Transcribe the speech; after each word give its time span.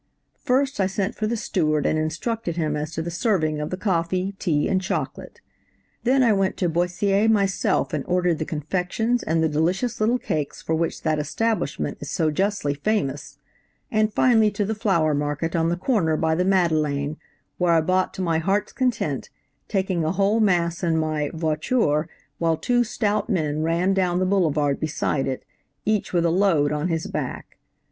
"First 0.39 0.79
I 0.79 0.87
sent 0.87 1.13
for 1.13 1.27
the 1.27 1.37
steward 1.37 1.85
and 1.85 1.99
instructed 1.99 2.57
him 2.57 2.75
as 2.75 2.91
to 2.93 3.03
the 3.03 3.11
serving 3.11 3.59
of 3.61 3.69
the 3.69 3.77
coffee, 3.77 4.31
tea 4.39 4.67
and 4.67 4.81
chocolate; 4.81 5.41
then 6.05 6.23
I 6.23 6.33
went 6.33 6.57
to 6.57 6.69
Boissiers 6.69 7.29
myself 7.29 7.93
and 7.93 8.03
ordered 8.07 8.39
the 8.39 8.45
confections 8.45 9.21
and 9.21 9.43
the 9.43 9.47
delicious 9.47 9.99
little 10.01 10.17
cakes 10.17 10.59
for 10.59 10.73
which 10.73 11.03
that 11.03 11.19
establishment 11.19 11.99
is 12.01 12.09
so 12.09 12.31
justly 12.31 12.73
famous, 12.73 13.37
and 13.91 14.11
finally 14.11 14.49
to 14.49 14.65
the 14.65 14.73
flower 14.73 15.13
market 15.13 15.55
on 15.55 15.69
the 15.69 15.77
corner 15.77 16.17
by 16.17 16.33
the 16.33 16.45
Madeleine, 16.45 17.17
where 17.59 17.73
I 17.73 17.81
bought 17.81 18.11
to 18.15 18.23
my 18.23 18.39
heart's 18.39 18.73
content, 18.73 19.29
taking 19.67 20.03
a 20.03 20.13
whole 20.13 20.39
mass 20.39 20.81
in 20.81 20.97
my 20.97 21.29
"voiture," 21.31 22.09
while 22.39 22.57
two 22.57 22.83
stout 22.83 23.29
men 23.29 23.61
ran 23.61 23.93
down 23.93 24.17
the 24.17 24.25
boulevard 24.25 24.79
beside 24.79 25.27
it, 25.27 25.45
each 25.85 26.11
with 26.11 26.25
a 26.25 26.31
load 26.31 26.71
on 26.71 26.87
his 26.87 27.05
back. 27.05 27.59